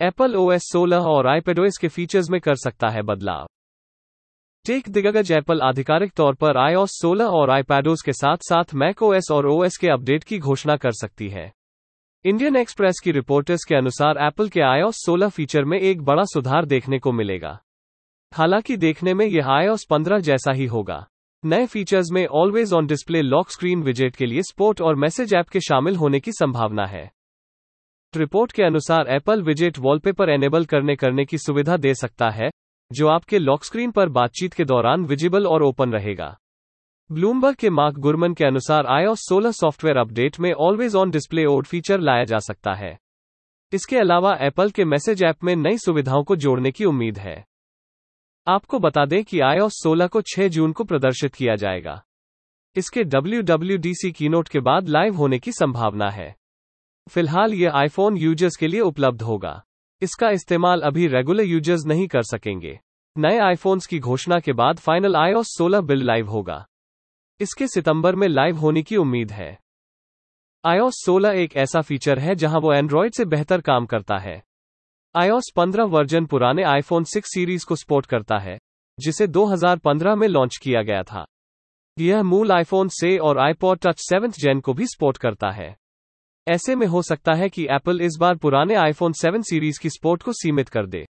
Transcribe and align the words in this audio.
Apple 0.00 0.36
OS 0.36 0.62
16 0.76 1.00
और 1.00 1.26
आईपैडओएस 1.26 1.78
के 1.80 1.88
features 1.88 2.30
में 2.30 2.40
कर 2.40 2.54
सकता 2.54 2.88
है 2.88 3.02
बदलाव। 3.02 3.46
टेक 4.66 4.88
दिग्गज 4.88 5.32
एप्पल 5.32 5.60
आधिकारिक 5.60 6.12
तौर 6.12 6.34
पर 6.34 6.74
iOS 6.74 6.88
16 6.90 7.26
और 7.26 7.62
iPadOS 7.62 7.96
के 8.04 8.12
साथ 8.12 8.36
साथ 8.36 8.64
मैक 8.74 9.02
ओएस 9.02 9.24
और 9.32 9.46
ओएस 9.46 9.76
के 9.76 9.88
अपडेट 9.88 10.24
की 10.24 10.38
घोषणा 10.38 10.76
कर 10.76 10.90
सकती 10.90 11.28
है। 11.28 11.52
इंडियन 12.24 12.56
एक्सप्रेस 12.56 13.00
की 13.04 13.12
रिपोर्टर्स 13.12 13.64
के 13.64 13.74
अनुसार 13.74 14.18
एप्पल 14.20 14.48
के 14.48 14.60
iOS 14.60 14.94
16 15.08 15.28
फीचर 15.28 15.64
में 15.64 15.80
एक 15.80 16.02
बड़ा 16.02 16.24
सुधार 16.24 16.64
देखने 16.64 16.98
को 16.98 17.12
मिलेगा। 17.12 17.60
हालाँकि 18.34 18.76
देखने 18.76 19.14
में 19.14 19.26
यह 19.26 19.46
iOS 19.46 19.84
15 19.90 20.18
जैसा 20.18 20.52
ही 20.52 20.66
होगा। 20.66 21.06
नए 21.44 21.66
फीचर्स 21.66 22.08
में 22.12 22.26
always 22.26 22.72
on 22.72 22.86
display 22.86 23.22
lock 23.22 23.50
screen 23.50 23.82
विजेट 23.82 24.16
के 24.16 24.26
लिए 24.26 24.42
स्पोर्ट 24.42 24.80
और 24.80 24.94
मैसेज 24.94 25.34
ऐप 25.34 25.48
के 25.48 25.60
शामिल 25.60 25.96
होने 25.96 26.20
की 26.20 26.32
संभावना 26.32 26.86
है। 26.86 27.17
रिपोर्ट 28.16 28.52
के 28.52 28.62
अनुसार 28.62 29.06
एप्पल 29.08 29.42
विजेट 29.42 29.78
वॉलपेपर 29.78 30.30
एनेबल 30.30 30.64
करने 30.64 30.96
करने 30.96 31.24
की 31.24 31.38
सुविधा 31.38 31.76
दे 31.76 31.94
सकता 31.94 32.30
है, 32.30 32.50
जो 32.92 33.08
आपके 33.08 33.38
लॉक 33.38 33.64
स्क्रीन 33.64 33.90
पर 33.90 34.08
बातचीत 34.08 34.52
के 34.52 34.64
दौरान 34.64 35.04
विजिबल 35.04 35.46
और 35.46 35.62
ओपन 35.62 35.92
रहेगा। 35.92 36.38
ब्लूमबर्ग 37.12 37.56
के 37.56 37.70
मार्क 37.70 37.94
गुरमन 37.94 38.34
के 38.34 38.44
अनुसार 38.44 38.84
iOS 38.84 39.18
16 39.18 39.50
सॉफ्टवेयर 39.50 39.96
अपडेट 39.96 40.40
में 40.40 40.52
always 40.52 40.94
on 40.94 41.10
display 41.10 41.44
mode 41.44 41.66
feature 41.66 42.00
लाया 42.00 42.24
जा 42.24 42.38
सकता 42.38 42.74
है। 42.74 42.98
इसके 43.72 43.96
अलावा 43.96 44.36
एप्पल 44.40 44.70
के 44.70 44.84
मैसेज 44.84 45.22
ऐप 45.22 45.44
में 45.44 45.56
नई 45.56 45.78
सुविधाओं 45.78 46.24
को 46.24 46.36
जोड़ने 46.36 46.70
की 46.70 46.84
उम्मीद 46.84 47.18
है। 47.18 47.44
आपको 48.46 48.78
बता 48.78 49.04
दें 49.04 49.24
कि 49.24 49.38
iOS 49.38 49.72
16 49.72 50.06
को 50.06 50.22
6 50.22 50.48
जून 50.48 50.72
को 50.72 50.84
प्रदर्शित 50.84 51.34
किया 51.34 51.54
जाएगा। 51.54 52.02
इसके 52.76 53.04
WWDC 53.04 54.12
कीनोट 54.12 54.48
के 54.48 54.60
बाद 54.60 54.88
लाइव 54.88 55.14
होने 55.14 55.38
की 55.38 55.52
संभावना 55.52 56.10
है। 56.10 56.37
फ़िलहाल 57.08 57.54
यह 57.54 57.72
आईफोन 57.74 58.16
यूज़र्स 58.16 58.56
के 58.56 58.68
लिए 58.68 58.80
उपलब्ध 58.80 59.22
होगा। 59.22 59.62
इसका 60.02 60.30
इस्तेमाल 60.30 60.80
अभी 60.80 61.06
रेगुलर 61.06 61.44
यूज़र्स 61.44 61.86
नहीं 61.86 62.08
कर 62.08 62.22
सकेंगे। 62.22 62.80
नए 63.18 63.38
आईफोन्स 63.38 63.86
की 63.86 63.98
घोषणा 63.98 64.38
के 64.40 64.52
बाद 64.52 64.78
फाइनल 64.78 65.14
iOS 65.14 65.46
16 65.48 65.80
बिल्ड 65.80 66.04
लाइव 66.04 66.28
होगा। 66.28 66.66
इसके 67.40 67.66
सितंबर 67.66 68.16
में 68.16 68.28
लाइव 68.28 68.56
होने 68.56 68.82
की 68.82 68.96
उम्मीद 68.96 69.32
है। 69.32 69.58
iOS 70.66 70.92
16 71.06 71.30
एक 71.30 71.56
ऐसा 71.56 71.80
फीचर 71.80 72.18
है 72.18 72.34
जहाँ 72.34 72.60
वो 72.60 72.72
एंड्रॉयड 72.72 73.12
से 73.12 73.24
बेहतर 73.24 73.60
काम 73.60 73.86
करता 73.86 74.18
है। 74.18 74.42
iOS 75.16 75.52
15 75.56 75.84
वर्जन 75.84 76.26
पुराने 76.26 76.62
आईफोन 76.62 77.04
6 77.04 77.22
सीरीज़ 77.24 77.66
को 77.66 77.76
सपोर्ट 77.76 78.06
करता 78.06 78.38
है, 78.38 78.58
जिसे 79.00 79.26
2015 79.26 80.14
में 80.14 80.28
लॉन्च 80.28 80.56
किया 80.56 80.82
गया 80.82 81.02
था। 81.02 81.26
यह 81.98 82.22
मूल 82.22 82.52
आईफोन 82.52 82.88
से 82.88 83.18
और 83.18 83.38
आईपॉड 83.38 83.78
टच 83.78 83.98
सेवेंथ 83.98 84.32
जेन 84.32 84.60
को 84.60 84.74
भी 84.74 84.86
सपोर्ट 84.86 85.16
करता 85.16 85.50
है। 85.50 85.76
ऐसे 86.48 86.74
में 86.74 86.86
हो 86.86 87.02
सकता 87.02 87.34
है 87.34 87.48
कि 87.48 87.66
एप्पल 87.70 88.00
इस 88.00 88.16
बार 88.20 88.36
पुराने 88.36 88.74
आईफोन 88.74 89.12
7 89.12 89.42
सीरीज़ 89.42 89.80
की 89.80 89.90
सपोर्ट 89.90 90.22
को 90.22 90.32
सीमित 90.32 90.68
कर 90.68 90.86
दे। 90.86 91.06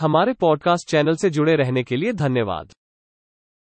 हमारे 0.00 0.32
पॉडकास्ट 0.32 0.90
चैनल 0.90 1.16
से 1.16 1.30
जुड़े 1.30 1.56
रहने 1.56 1.82
के 1.82 1.96
लिए 1.96 2.12
धन्यवाद। 2.12 2.72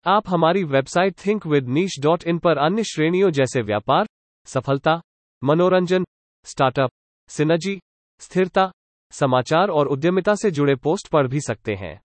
आप 0.05 0.23
हमारी 0.27 0.63
website 0.63 1.15
think 1.25 1.47
with 1.47 1.67
niche 1.67 1.99
dot 1.99 2.23
in 2.23 2.39
पर 2.39 2.57
अन्य 2.57 2.83
श्रेणियों 2.83 3.29
जैसे 3.29 3.61
व्यापार, 3.61 4.05
सफलता, 4.45 5.01
मनोरंजन 5.43 6.05
स्टार्टअप 6.43 6.89
सिनर्जी 7.29 7.79
स्थिरता, 8.19 8.71
समाचार 9.11 9.69
और 9.69 9.87
उद्यमिता 9.87 10.35
से 10.35 10.51
जुड़े 10.51 10.75
पोस्ट 10.75 11.07
पढ़ 11.07 11.27
भी 11.27 11.41
सकते 11.41 11.75
हैं। 11.75 11.99